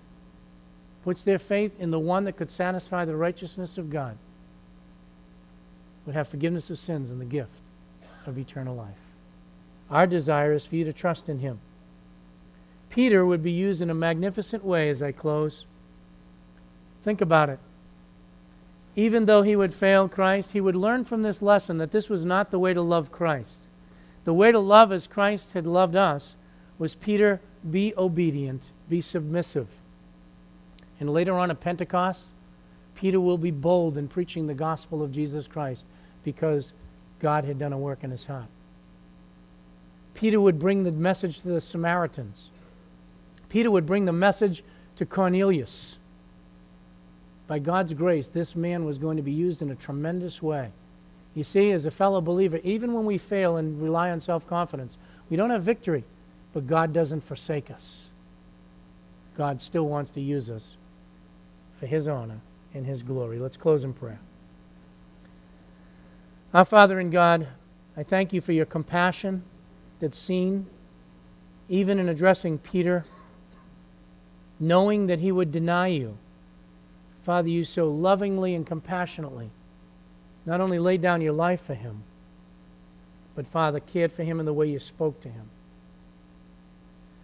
[1.04, 4.16] puts their faith in the one that could satisfy the righteousness of God,
[6.06, 7.61] would have forgiveness of sins and the gift
[8.26, 8.96] of eternal life.
[9.90, 11.60] Our desire is for you to trust in him.
[12.90, 15.64] Peter would be used in a magnificent way as I close.
[17.02, 17.58] Think about it.
[18.94, 22.24] Even though he would fail Christ, he would learn from this lesson that this was
[22.24, 23.62] not the way to love Christ.
[24.24, 26.36] The way to love as Christ had loved us
[26.78, 29.68] was Peter, be obedient, be submissive.
[31.00, 32.24] And later on at Pentecost,
[32.94, 35.86] Peter will be bold in preaching the gospel of Jesus Christ
[36.22, 36.72] because
[37.22, 38.48] God had done a work in his heart.
[40.14, 42.50] Peter would bring the message to the Samaritans.
[43.48, 44.62] Peter would bring the message
[44.96, 45.96] to Cornelius.
[47.46, 50.70] By God's grace, this man was going to be used in a tremendous way.
[51.34, 54.98] You see, as a fellow believer, even when we fail and rely on self confidence,
[55.30, 56.04] we don't have victory,
[56.52, 58.06] but God doesn't forsake us.
[59.36, 60.76] God still wants to use us
[61.78, 62.40] for His honor
[62.74, 63.38] and His glory.
[63.38, 64.18] Let's close in prayer.
[66.54, 67.48] Our Father in God,
[67.96, 69.42] I thank you for your compassion
[70.00, 70.66] that's seen
[71.68, 73.06] even in addressing Peter,
[74.60, 76.18] knowing that he would deny you.
[77.22, 79.50] Father, you so lovingly and compassionately
[80.44, 82.02] not only laid down your life for him,
[83.34, 85.48] but Father, cared for him in the way you spoke to him.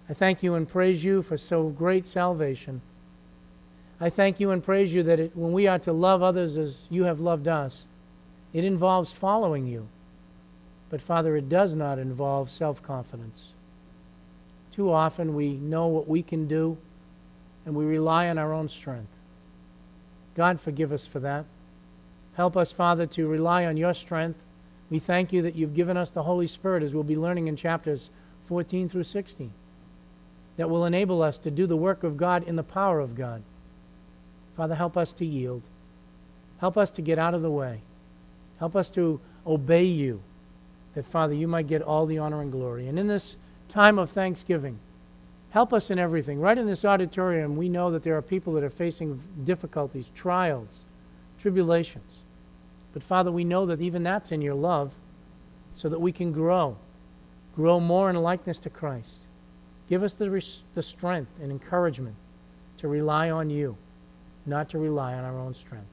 [0.09, 2.81] I thank you and praise you for so great salvation.
[4.01, 6.87] I thank you and praise you that it, when we are to love others as
[6.89, 7.85] you have loved us,
[8.53, 9.89] it involves following you.
[10.91, 13.53] But Father, it does not involve self confidence.
[14.73, 16.79] Too often we know what we can do
[17.67, 19.11] and we rely on our own strength.
[20.35, 21.45] God, forgive us for that.
[22.35, 24.39] Help us, Father, to rely on your strength.
[24.89, 27.57] We thank you that you've given us the Holy Spirit, as we'll be learning in
[27.57, 28.09] chapters
[28.47, 29.53] 14 through 16,
[30.57, 33.43] that will enable us to do the work of God in the power of God.
[34.57, 35.63] Father, help us to yield.
[36.61, 37.81] Help us to get out of the way.
[38.59, 40.23] Help us to obey you,
[40.95, 42.89] that, Father, you might get all the honor and glory.
[42.89, 43.37] And in this
[43.69, 44.79] time of thanksgiving,
[45.51, 46.41] help us in everything.
[46.41, 50.81] Right in this auditorium, we know that there are people that are facing difficulties, trials,
[51.39, 52.19] tribulations.
[52.93, 54.93] But Father, we know that even that's in your love
[55.75, 56.77] so that we can grow,
[57.55, 59.19] grow more in likeness to Christ.
[59.89, 62.17] Give us the, res- the strength and encouragement
[62.79, 63.77] to rely on you,
[64.45, 65.87] not to rely on our own strength.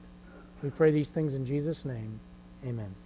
[0.62, 2.20] We pray these things in Jesus' name.
[2.66, 3.05] Amen.